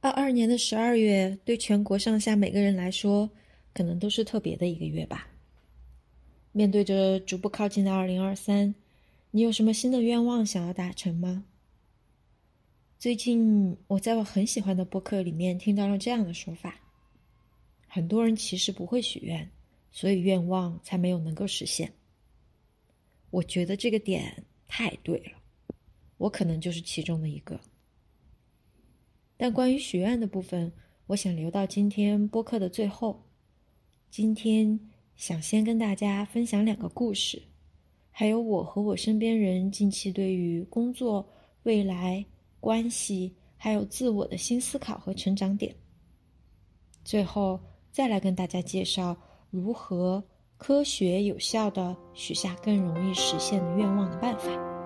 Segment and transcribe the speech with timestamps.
[0.00, 3.28] 二二年的十二月，对全国上下每个人来说，
[3.74, 5.28] 可能都是特别的一个月吧。
[6.52, 8.74] 面对着逐步靠近的二零二三，
[9.32, 11.44] 你有什么新的愿望想要达成吗？
[12.96, 16.80] 最近我在我很喜欢的播客里面听到了这样的说法：
[17.88, 19.50] 很多人其实不会许愿，
[19.90, 21.92] 所以愿望才没有能够实现。
[23.30, 25.32] 我觉得这个点太对了，
[26.18, 27.58] 我可能就是其中的一个。
[29.38, 30.70] 但关于许愿的部分，
[31.06, 33.22] 我想留到今天播客的最后。
[34.10, 34.78] 今天
[35.14, 37.40] 想先跟大家分享两个故事，
[38.10, 41.24] 还有我和我身边人近期对于工作、
[41.62, 42.24] 未来、
[42.58, 45.72] 关系，还有自我的新思考和成长点。
[47.04, 47.60] 最后
[47.92, 49.16] 再来跟大家介绍
[49.50, 50.22] 如何
[50.56, 54.77] 科学有效的许下更容易实现的愿望的办法。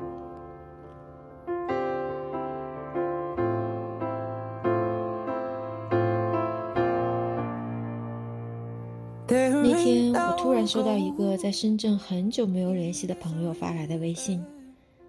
[10.42, 14.44] 突然收到一个在深圳很久没有联系的朋友发来的微信，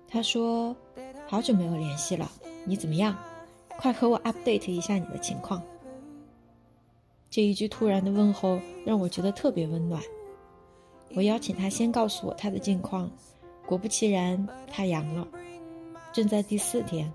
[0.08, 0.75] 他说
[1.28, 2.31] ：“好久没有联系了，
[2.64, 3.17] 你怎么样？
[3.80, 5.59] 快和我 update 一下你的情况。”
[7.31, 10.00] 这一句突然的问候让我觉得特别温暖。
[11.16, 13.09] 我邀请他先告诉我他的近况，
[13.66, 15.28] 果不其然，他阳了，
[16.14, 17.12] 正在第四天，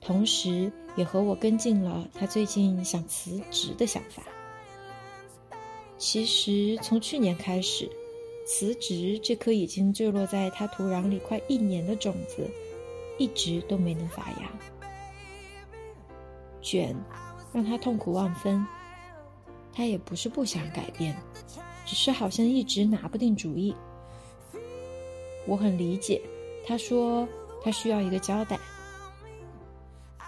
[0.00, 4.22] 同时也和我跟进了他最近想辞职的想法。
[6.00, 7.86] 其实从去年开始，
[8.46, 12.48] 辞职这颗已经坠落在他土壤里快一年的种子，
[13.18, 14.50] 一直都没能发芽。
[16.62, 16.96] 卷
[17.52, 18.66] 让他痛苦万分，
[19.74, 21.14] 他也不是不想改变，
[21.84, 23.74] 只是好像一直拿不定主意。
[25.46, 26.22] 我很理解，
[26.66, 27.28] 他说
[27.62, 28.58] 他需要一个交代，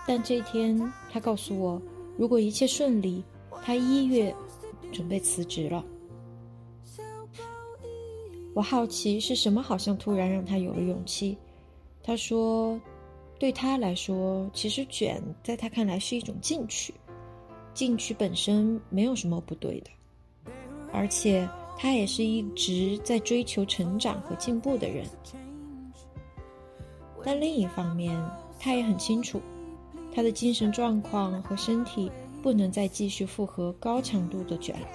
[0.06, 0.78] 但这天
[1.10, 1.80] 他告诉我，
[2.18, 3.24] 如果一切顺利，
[3.64, 4.34] 他一月。
[4.92, 5.84] 准备辞职了。
[8.54, 11.36] 我好奇是什么，好像突然让他有了勇气。
[12.02, 12.78] 他说
[13.40, 16.92] ：“对他来说，其实卷在他看来是一种进取，
[17.72, 19.90] 进取本身没有什么不对的，
[20.92, 21.48] 而且
[21.78, 25.06] 他也是一直在追求成长和进步的人。
[27.24, 28.14] 但另一方面，
[28.58, 29.40] 他也很清楚，
[30.14, 34.88] 他的精神状况和身体。”不能再继续复合高强度的卷了。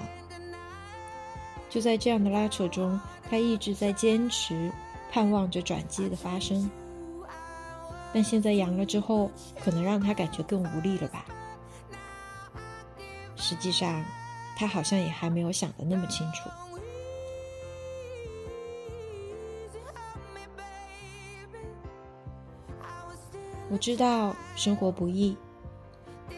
[1.70, 3.00] 就在这样的拉扯中，
[3.30, 4.72] 他一直在坚持，
[5.12, 6.70] 盼望着转机的发生。
[8.14, 9.32] 但现在阳了之后，
[9.64, 11.26] 可能让他感觉更无力了吧？
[13.36, 14.04] 实际上，
[14.58, 16.50] 他好像也还没有想的那么清楚。
[23.70, 25.38] 我知道生活不易。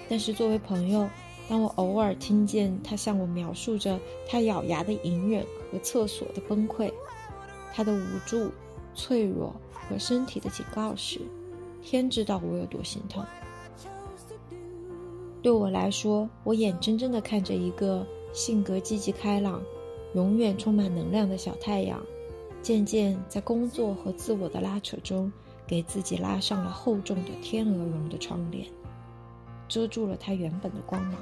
[0.09, 1.07] 但是作为朋友，
[1.47, 6.91] 当我偶尔听见他向我描述着他咬牙的隐忍和厕所的崩溃，
[7.73, 8.49] 他的无助、
[8.95, 11.21] 脆弱和身体的警告时，
[11.83, 13.23] 天知道我有多心疼。
[15.41, 19.61] 对我来说，我眼睁睁地看着一个性格积极开朗、
[20.15, 22.03] 永远充满能量的小太阳，
[22.61, 25.31] 渐渐在工作和自我的拉扯中，
[25.65, 28.67] 给自己拉上了厚重的天鹅绒的窗帘。
[29.69, 31.15] 遮住了他原本的光芒，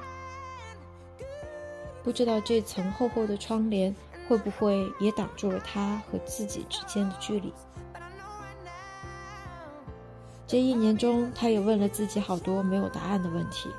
[2.03, 3.93] 不知道这层厚厚的窗帘
[4.27, 7.53] 会不会也挡住了他和自己之间的距离。
[10.47, 13.69] 这一年中，他也问了自己好多没有答案的问题：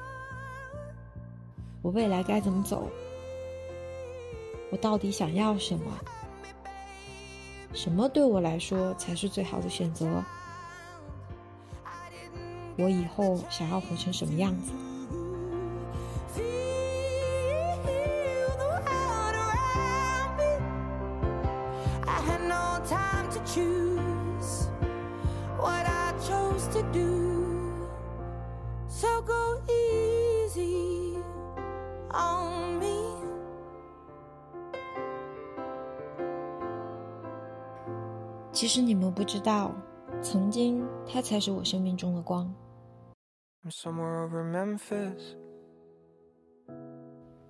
[1.81, 2.91] 我未来该怎么走？
[4.71, 5.99] 我到底想要什么？
[7.73, 10.23] 什么对我来说才是最好的选择？
[12.79, 14.73] 我以后想要活成什么样子？
[38.53, 39.73] 其实你们不知道，
[40.21, 42.53] 曾经他才是我生命中的光。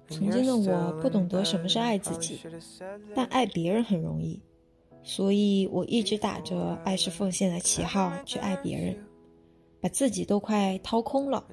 [0.08, 2.40] 曾经的我不懂得什么是爱自己，
[3.14, 4.40] 但爱别人很容易，
[5.02, 8.96] 所以我一直打着爱是奉献的旗号去爱别人，
[9.80, 11.44] 把自己都快掏空了，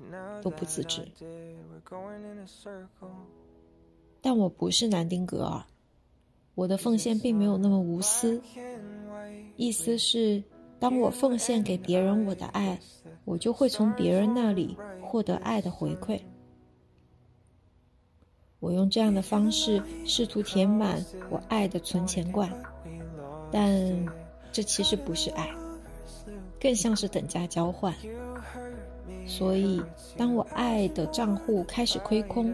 [0.41, 1.05] 都不自知。
[4.21, 5.63] 但我不是南丁格尔，
[6.55, 8.41] 我的奉献并没有那么无私，
[9.57, 10.41] 意思是，
[10.79, 12.79] 当我奉献给别人我的爱。
[13.25, 16.21] 我就会从别人那里获得爱的回馈，
[18.59, 22.49] 我用这样的方式试图填满我爱的存钱罐，
[23.51, 24.05] 但
[24.51, 25.49] 这其实不是爱，
[26.59, 27.93] 更像是等价交换。
[29.27, 29.81] 所以，
[30.15, 32.53] 当我爱的账户开始亏空，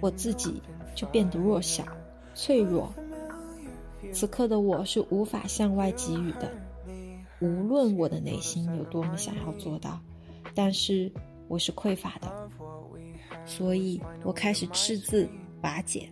[0.00, 0.60] 我自己
[0.94, 1.84] 就变得弱小、
[2.34, 2.92] 脆弱。
[4.12, 6.50] 此刻的我是无法向外给予的，
[7.42, 10.00] 无论我的内心有多么想要做到，
[10.54, 11.10] 但是
[11.48, 12.50] 我是匮乏的。
[13.44, 15.28] 所以我开始赤字
[15.62, 16.08] 瓦解。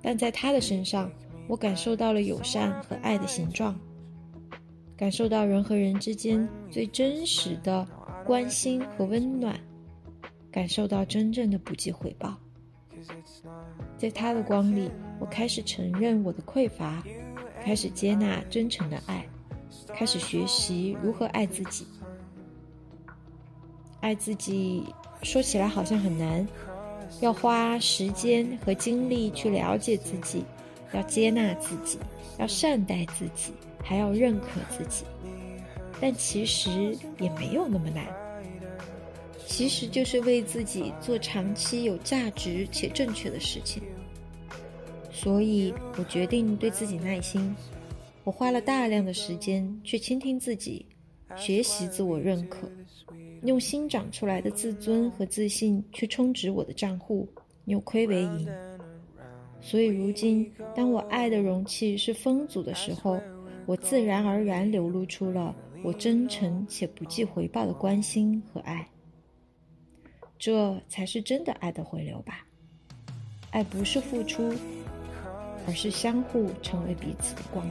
[0.00, 1.10] 但在他的身上，
[1.48, 3.78] 我感受到了友善和爱的形状，
[4.96, 7.86] 感受到人和人之间最真实的。
[8.24, 9.56] 关心和温暖，
[10.50, 12.36] 感受到真正的不计回报。
[13.96, 17.04] 在他的光里，我开始承认我的匮乏，
[17.62, 19.24] 开始接纳真诚的爱，
[19.96, 21.86] 开始学习如何爱自己。
[24.00, 24.84] 爱自己
[25.22, 26.46] 说起来好像很难，
[27.20, 30.44] 要花时间和精力去了解自己，
[30.92, 31.98] 要接纳自己，
[32.38, 33.52] 要善待自己，
[33.82, 35.04] 还要认可自己。
[35.98, 38.04] 但其实也没有那么难，
[39.46, 43.82] 其实就是为自己做长期有价值且正确的事情。
[45.10, 47.56] 所以我决定对自己耐心，
[48.26, 50.84] 我花了大量的时间去倾听自己，
[51.36, 52.68] 学习自我认可，
[53.44, 57.28] 用新长出来的自尊和自信去充值我的账户，
[57.64, 58.48] 扭亏为盈。
[59.60, 63.22] 所以如今，当我爱的容器是丰足的时候，
[63.64, 65.54] 我自然而然流露出了。
[65.84, 68.88] 我真诚且不计回报的关心和爱，
[70.36, 72.44] 这才是真的爱的回流吧。
[73.52, 74.52] 爱不是付出，
[75.64, 77.64] 而是相互成为彼此的光。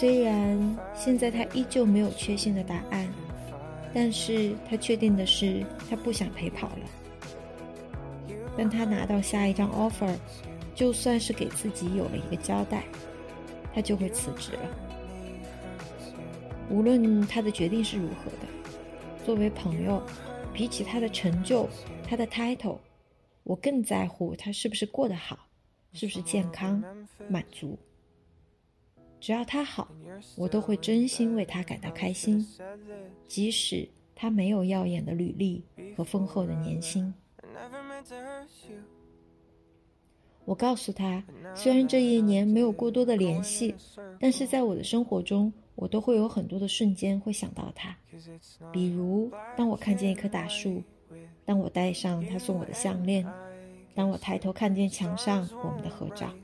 [0.00, 3.06] 虽然现在他依旧没有确信的答案，
[3.92, 8.34] 但是他确定的是，他不想陪跑了。
[8.56, 10.16] 当他拿到下一张 offer，
[10.74, 12.82] 就算是给自己有了一个交代，
[13.74, 14.70] 他就会辞职了。
[16.70, 18.48] 无论他的决定是如何的，
[19.26, 20.02] 作为朋友，
[20.54, 21.68] 比起他的成就、
[22.08, 22.78] 他的 title，
[23.42, 25.38] 我更在乎他是不是过得好，
[25.92, 26.82] 是不是健康、
[27.28, 27.78] 满足。
[29.20, 29.88] 只要他好，
[30.36, 32.46] 我都会真心为他感到开心，
[33.28, 35.62] 即使他没有耀眼的履历
[35.96, 37.12] 和丰厚的年薪。
[40.46, 41.22] 我告诉他，
[41.54, 43.74] 虽然这一年没有过多的联系，
[44.18, 47.96] 但是在我的生活中，我都会有很多的瞬间会想到他。
[48.72, 50.82] 比如，当我看见一棵大树，
[51.44, 53.24] 当我戴上他送我的项链，
[53.94, 56.34] 当我抬头看见墙上我们的合照。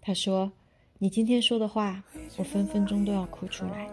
[0.00, 0.50] 他说
[0.98, 2.02] ：“你今天说的话，
[2.38, 3.88] 我分分钟都要哭出来。”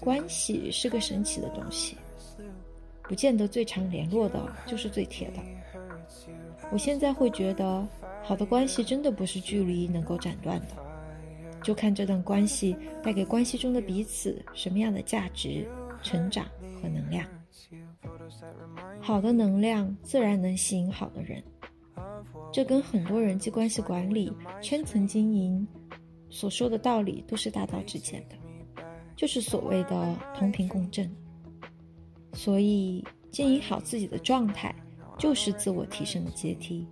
[0.00, 1.96] 关系是个神奇的东西。
[3.02, 5.42] 不见得最常联络的就是最铁的。
[6.70, 7.86] 我现在会觉得，
[8.22, 10.76] 好的关系真的不是距离能够斩断的，
[11.62, 15.68] 就看这段关系带给关系中的彼此什么样的价值、
[16.02, 16.46] 成长
[16.80, 17.26] 和能量。
[19.00, 21.42] 好的能量自然能吸引好的人，
[22.52, 25.66] 这跟很多人际关系管理、圈层经营
[26.28, 28.36] 所说的道理都是大道至简的，
[29.16, 31.10] 就是所谓的同频共振。
[32.32, 34.74] 所以，经营好自己的状态，
[35.18, 36.86] 就是自我提升的阶梯。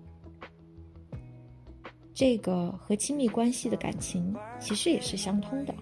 [2.12, 5.74] 这个和亲密关系的感情其实也是相通的。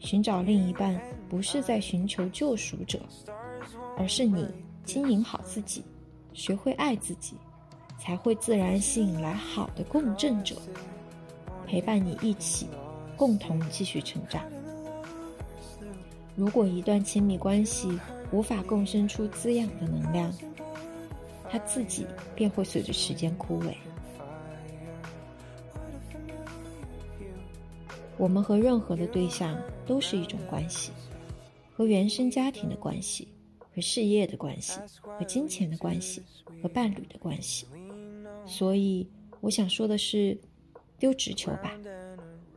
[0.00, 3.00] 寻找另一半，不是在寻求救赎者，
[3.96, 4.46] 而是你
[4.84, 5.84] 经营好自己，
[6.32, 7.36] 学会爱自己，
[7.98, 10.56] 才会自然吸引来好的共振者，
[11.66, 12.68] 陪伴你一起，
[13.16, 14.42] 共同继续成长。
[16.36, 17.98] 如果一段亲密关系，
[18.30, 20.32] 无法共生出滋养的能量，
[21.50, 23.74] 它自己便会随着时间枯萎。
[28.16, 30.92] 我们和任何的对象都是一种关系，
[31.72, 33.28] 和原生家庭的关系，
[33.58, 36.22] 和事业的关系，和金钱的关系，
[36.62, 37.66] 和伴侣的关系。
[38.48, 39.06] 所以，
[39.40, 40.36] 我想说的是，
[40.98, 41.78] 丢直球吧，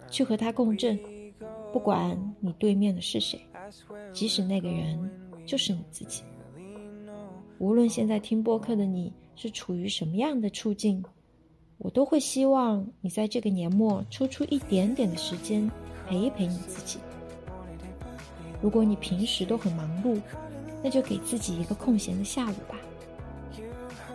[0.10, 0.98] 去和他共振，
[1.72, 3.40] 不管你对面的是谁，
[4.12, 5.12] 即使那个人。
[5.44, 6.22] 就是你自己。
[7.58, 11.04] 无论现在听播客的你是处于什么样的处境，
[11.80, 15.70] 我都会希望你在这个年末抽出一点点的时间
[16.08, 17.00] 陪一陪你自己。
[18.62, 20.22] 如果你平时都很忙碌，
[20.84, 22.78] 那就给自己一个空闲的下午吧。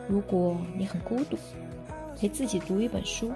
[0.09, 1.37] 如果你很孤独，
[2.17, 3.31] 陪自己读一本书。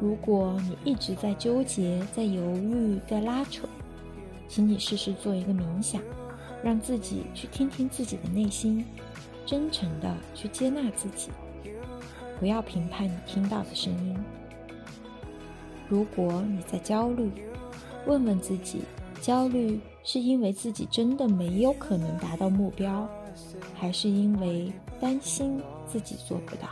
[0.00, 3.68] 如果你一直在纠结、在犹豫、在拉扯，
[4.48, 6.00] 请你试试做一个冥想，
[6.62, 8.84] 让自己去听听自己的内心，
[9.44, 11.30] 真诚的去接纳自己，
[12.38, 14.16] 不要评判你听到的声音。
[15.88, 17.30] 如果你在焦虑，
[18.06, 18.82] 问问自己：
[19.20, 23.08] 焦虑是因为自己真的没有可能达到目标，
[23.74, 26.68] 还是因为担心自己做不到？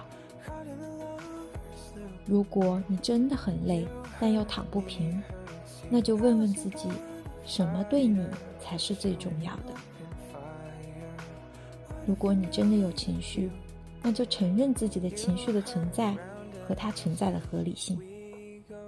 [2.26, 3.86] 如果你真的很累，
[4.20, 5.22] 但又躺不平，
[5.88, 6.88] 那就问问自己：
[7.44, 8.26] 什么对你
[8.60, 9.72] 才是最重要的？
[12.04, 13.50] 如果你真的有情绪，
[14.02, 16.16] 那就承认自己的情绪的存在
[16.66, 17.98] 和它存在的合理性。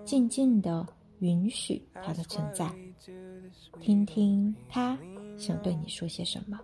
[0.05, 0.87] 静静的
[1.21, 2.69] 允许它的存在，
[3.81, 4.99] 听听它
[5.37, 6.59] 想对你说些什么。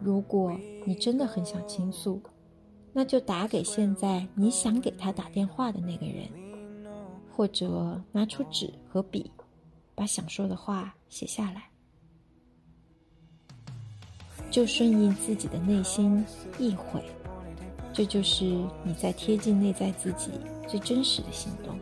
[0.00, 2.20] 如果你真的很想倾诉，
[2.92, 6.28] 那就打给现在你想给他打电话的那个人，
[7.34, 9.30] 或者拿出纸和笔，
[9.94, 11.70] 把想说的话写下来，
[14.50, 16.24] 就顺应自己的内心
[16.58, 17.02] 意会。
[17.94, 18.44] 这就是
[18.84, 20.30] 你在贴近内在自己
[20.68, 21.78] 最真实的行动。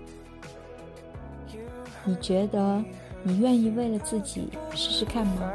[2.04, 2.84] 你觉得
[3.22, 5.52] 你愿意为了自己试试看吗？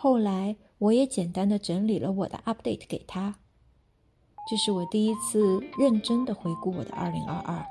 [0.00, 3.34] 后来，我也简单的整理了我的 update 给他。
[4.48, 7.64] 这是我第一次认真的回顾我的2022。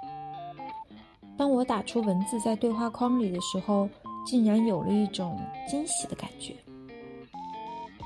[1.37, 3.89] 当我打出文字在对话框里的时候，
[4.25, 6.53] 竟然有了一种惊喜的感觉。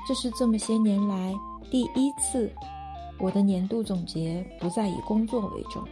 [0.06, 1.34] 这是这么些年来
[1.70, 2.52] 第一次，
[3.18, 5.82] 我的年度总结不再以工作为重，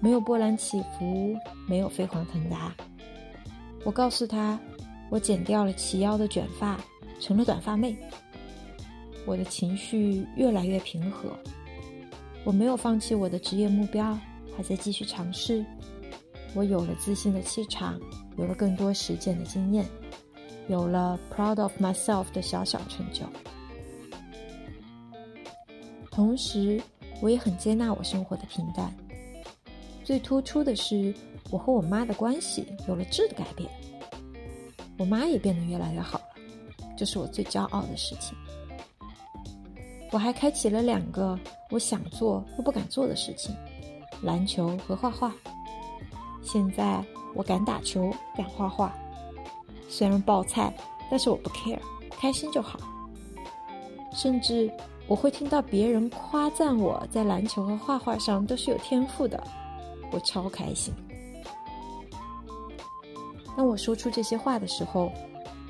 [0.00, 1.36] 没有波澜起伏，
[1.68, 2.74] 没有飞黄腾达。
[3.84, 4.58] 我告诉他，
[5.10, 6.78] 我剪掉了齐腰的卷发。
[7.18, 7.96] 成了短发妹，
[9.24, 11.30] 我的情绪越来越平和。
[12.44, 14.16] 我没有放弃我的职业目标，
[14.54, 15.64] 还在继续尝试。
[16.54, 17.98] 我有了自信的气场，
[18.36, 19.86] 有了更多实践的经验，
[20.68, 23.24] 有了 proud of myself 的小小成就。
[26.10, 26.80] 同时，
[27.20, 28.92] 我也很接纳我生活的平淡。
[30.02, 31.14] 最突出的是，
[31.50, 33.70] 我和我妈的关系有了质的改变。
[34.98, 36.24] 我妈也变得越来越好了。
[36.96, 38.36] 这是我最骄傲的事情。
[40.10, 41.38] 我还开启了两个
[41.70, 43.54] 我想做又不敢做的事情：
[44.22, 45.34] 篮球和画画。
[46.42, 47.04] 现在
[47.34, 48.96] 我敢打球，敢画画，
[49.88, 50.72] 虽然爆菜，
[51.10, 51.78] 但是我不 care，
[52.10, 52.78] 开心就好。
[54.12, 54.70] 甚至
[55.06, 59.42] 我会听到别人夸赞我在篮球和画画上都是有天赋的，
[60.10, 60.92] 我超开心。
[63.56, 65.12] 当我说出这些话的时候。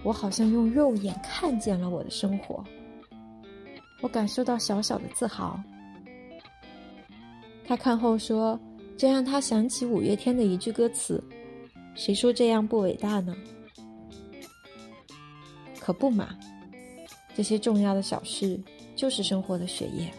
[0.05, 2.63] 我好像用肉眼看见了我的生活，
[4.01, 5.61] 我感受到小小的自豪。
[7.67, 8.57] 他看后说
[8.97, 11.21] ：“这让他想起五月天的一句歌词
[11.97, 13.35] ：‘谁说这样不伟大呢？’
[15.87, 16.31] 可不嘛，
[17.33, 18.61] 这些重要的小事
[18.97, 20.11] 就是生活的血液。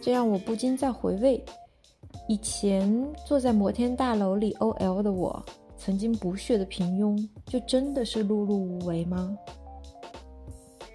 [0.00, 1.44] 这让我不禁在回味，
[2.28, 2.88] 以前
[3.26, 5.44] 坐在摩天大楼里 OL 的我。”
[5.76, 9.36] 曾经不屑的平庸，就真的是碌碌无为吗？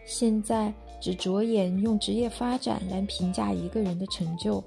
[0.05, 4.63] 现在只着眼用职业发展来评价一个人的成就，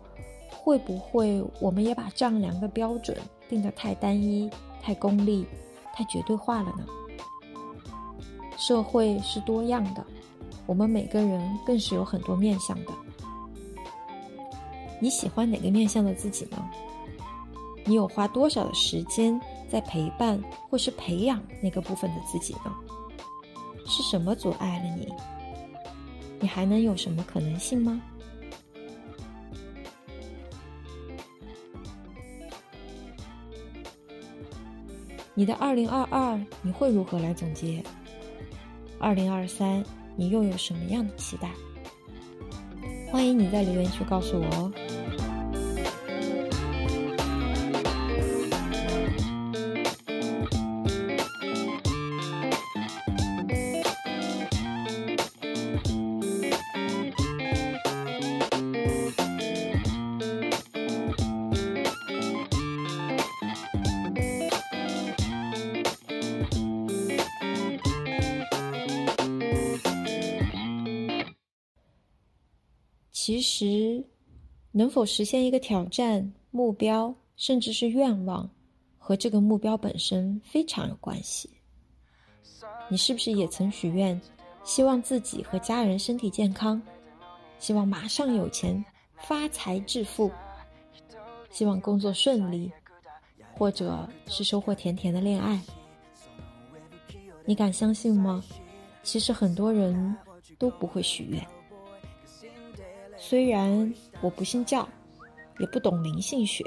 [0.50, 3.17] 会不会我们也把丈量的标准
[3.49, 4.50] 定得太单一、
[4.83, 5.47] 太功利、
[5.95, 6.85] 太绝对化了呢？
[8.56, 10.04] 社会是多样的，
[10.66, 12.92] 我们每个人更是有很多面相的。
[14.98, 16.70] 你喜欢哪个面相的自己呢？
[17.84, 19.40] 你有花多少的时间？
[19.68, 22.72] 在陪伴或是培养那个部分的自己呢？
[23.84, 25.12] 是什么阻碍了你？
[26.38, 28.00] 你还能有什么可能性吗？
[35.34, 37.82] 你的二零二二你会如何来总结？
[38.99, 39.85] 二零二三
[40.17, 41.50] 你又有什么样的期待？
[43.11, 44.73] 欢迎你在留言区告诉我哦。
[74.78, 78.47] 能否实现一个挑战、目标，甚至是愿望，
[78.99, 81.49] 和这个目标本身非常有关系。
[82.90, 84.21] 你是不是也曾许愿，
[84.64, 86.80] 希望自己和家人身体健康，
[87.59, 88.85] 希望马上有钱、
[89.16, 90.30] 发财致富，
[91.49, 92.71] 希望工作顺利，
[93.54, 95.59] 或者是收获甜甜的恋爱？
[97.47, 98.45] 你敢相信吗？
[99.02, 100.14] 其实很多人
[100.59, 101.42] 都不会许愿。
[103.28, 104.88] 虽然我不信教，
[105.59, 106.64] 也不懂灵性学，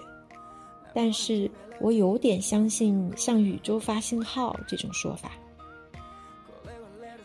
[0.93, 1.49] 但是
[1.79, 5.31] 我有点相信向宇宙发信号这种说法。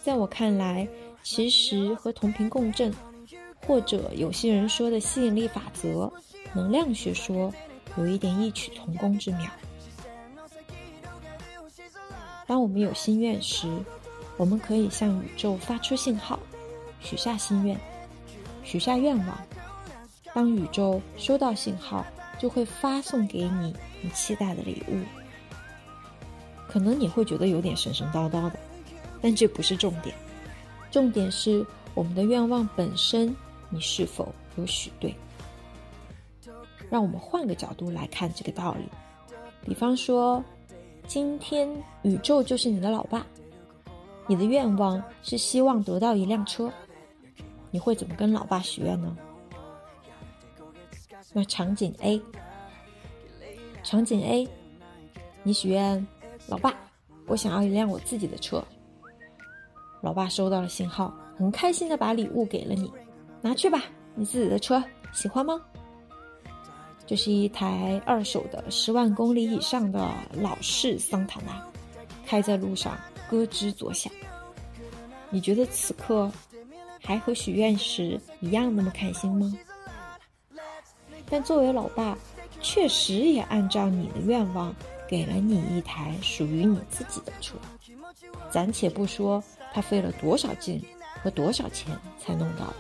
[0.05, 0.87] 在我看来，
[1.25, 2.95] 其实和同频共振，
[3.67, 6.09] 或者有些人说的吸引力法则、
[6.55, 7.53] 能量学说，
[7.99, 9.51] 有一点异曲同工之妙。
[12.47, 13.67] 当我们有心愿时，
[14.37, 16.39] 我们可以向宇宙发出信号，
[17.01, 17.77] 许下心愿。
[18.65, 19.39] 许下愿望，
[20.33, 22.05] 当宇宙收到信号，
[22.39, 24.99] 就会发送给你你期待的礼物。
[26.67, 28.59] 可能你会觉得有点神神叨叨的，
[29.23, 30.17] 但这不是重点，
[30.91, 33.37] 重点是我们的愿望本身，
[33.69, 35.15] 你是否有许对？
[36.91, 38.89] 让我们换个角度来看这个道理，
[39.65, 40.43] 比方说，
[41.07, 41.69] 今天
[42.03, 43.25] 宇宙就是你的老爸，
[44.27, 46.73] 你的愿望是希望得到一辆车。
[47.75, 49.17] 你会怎么跟老爸许愿呢？
[51.33, 52.23] 那场景 A，
[53.83, 54.49] 场景 A，
[55.43, 56.07] 你许愿，
[56.47, 56.73] 老爸，
[57.27, 58.65] 我想要一辆我自己的车。
[60.01, 62.89] 老爸收到了信号，很开心的把礼物给了你，
[63.41, 63.83] 拿去吧，
[64.15, 64.81] 你自己的车，
[65.13, 65.61] 喜欢吗？
[67.09, 71.61] 这是一台二手的十万公里以上的老式桑塔纳，
[72.25, 72.97] 开在路上
[73.29, 74.13] 咯吱作响。
[75.29, 76.31] 你觉得此刻？
[77.05, 79.53] 还和许愿时一样那么开心吗？
[81.29, 82.17] 但作为老爸，
[82.61, 84.75] 确实也按照你的愿望
[85.07, 87.57] 给了你一台属于你自己的车。
[88.51, 90.83] 暂且不说他费了多少劲
[91.23, 92.75] 和多少钱才弄到的。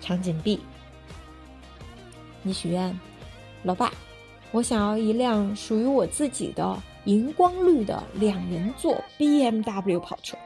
[0.00, 0.60] 场景 B，
[2.42, 2.98] 你许愿，
[3.62, 3.90] 老爸，
[4.50, 10.36] 我想要一辆属于我自己的荧光绿的两人座 BMW 跑车。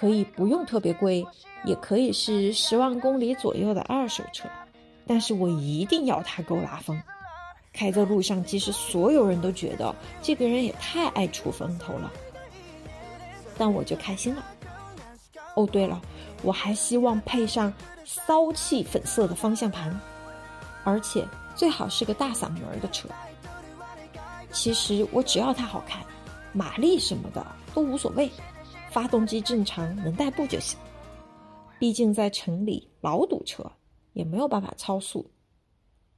[0.00, 1.22] 可以不用特别贵，
[1.62, 4.48] 也可以是十万公里左右的二手车，
[5.06, 6.98] 但是我一定要它够拉风。
[7.70, 12.10] 开在路上，即使所有人都觉得这个人也太爱出风头了，
[13.58, 14.42] 但我就开心了。
[15.54, 16.00] 哦，对了，
[16.42, 17.70] 我还希望配上
[18.06, 20.00] 骚气粉色的方向盘，
[20.82, 23.06] 而且最好是个大嗓门的车。
[24.50, 26.02] 其实我只要它好看，
[26.54, 28.30] 马力什么的都无所谓。
[28.90, 30.78] 发动机正常，能代步就行。
[31.78, 33.64] 毕竟在城里老堵车，
[34.12, 35.24] 也没有办法超速。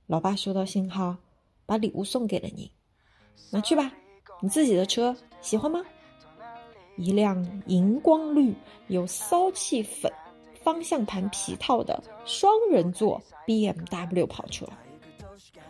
[0.06, 1.14] 老爸收到信号，
[1.66, 2.72] 把礼物送给了你，
[3.50, 3.92] 拿去吧，
[4.40, 5.80] 你自己的车，喜欢吗？
[6.96, 8.54] 一辆荧光绿、
[8.88, 10.10] 有骚气粉
[10.62, 14.66] 方向盘皮套的双人座 BMW 跑车。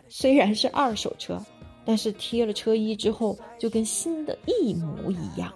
[0.09, 1.45] 虽然是二手车，
[1.85, 5.53] 但是贴了车衣之后，就跟新的一模一样。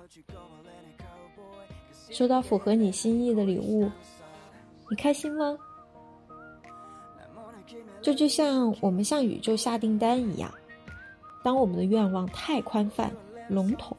[2.17, 3.91] 收到符合你心意的礼物，
[4.89, 5.55] 你开心吗？
[8.01, 10.51] 这就像我们向宇宙下订单一样，
[11.43, 13.13] 当我们的愿望太宽泛、
[13.51, 13.95] 笼统，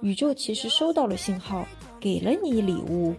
[0.00, 1.64] 宇宙其实收到了信号，
[2.00, 3.14] 给了你礼物，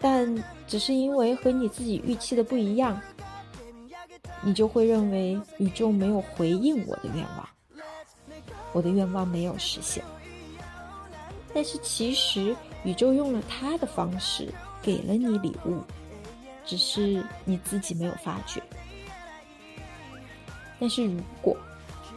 [0.00, 0.34] 但
[0.66, 3.00] 只是因为和你自己预期的不一样，
[4.42, 7.48] 你就会认为宇宙没有回应我的愿望，
[8.72, 10.02] 我的愿望没有实现。
[11.54, 12.52] 但是其实。
[12.84, 15.82] 宇宙用了他的方式给了你礼物，
[16.64, 18.62] 只是你自己没有发觉。
[20.78, 21.56] 但是如果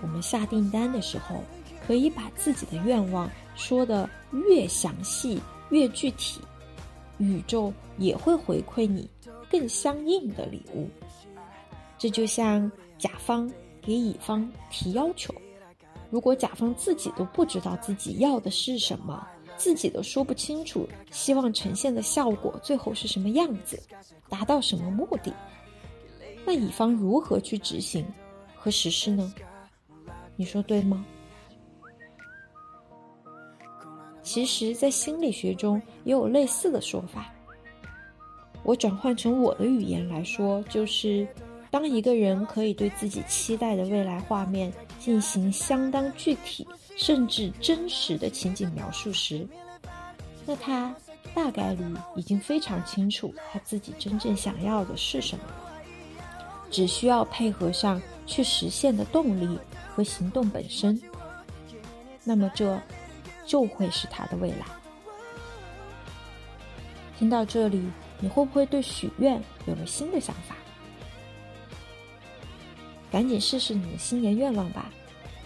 [0.02, 1.42] 我们下订单的时候，
[1.86, 6.42] 可以把自己的愿望说的越详细、越具体，
[7.18, 9.10] 宇宙也会回馈你
[9.50, 10.90] 更相应的礼物。
[11.98, 13.50] 这就像甲方
[13.82, 15.34] 给乙方提要求，
[16.10, 19.26] 如果甲方自己都不知道自己要的是什么。
[19.58, 23.82] 自己都说不清楚，希望呈现的效果最后是什么样子，
[24.30, 25.34] 达到什么目的？
[26.46, 28.06] 那乙方如何去执行
[28.56, 29.34] 和实施呢？
[30.36, 31.06] 你说对吗？
[34.22, 37.34] 其实，在心理学中也有类似的说法。
[38.64, 41.28] 我转换成我的语言来说，就是
[41.78, 46.68] 当一个人可以对自己期待的未来画面进行相当具体。
[46.96, 49.48] 甚至真实的情景描述时，
[50.48, 50.92] 那他
[51.36, 51.84] 大概率
[52.16, 55.44] 已经非常清楚他自己真正想要的是什么，
[56.72, 59.60] 只需要配合上去实现的动力
[59.94, 61.00] 和行动本身，
[62.24, 62.82] 那么这
[63.46, 64.66] 就会是他的未来。
[67.20, 67.88] 听到这里，
[68.20, 70.56] 你会不会对许愿有了新的想法？
[73.12, 74.90] 赶紧试试你的新年愿望吧，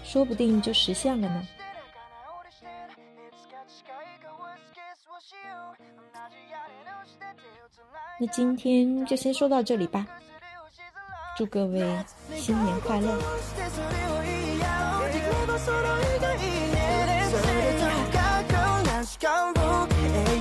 [0.03, 1.47] 说不定就实现了呢。
[8.19, 10.05] 那今天就先说到这里吧，
[11.37, 11.81] 祝各位
[12.35, 13.17] 新年快乐。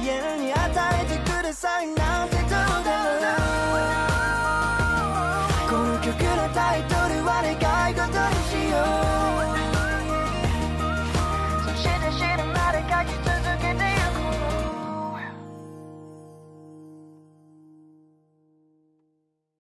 [0.03, 0.41] yeah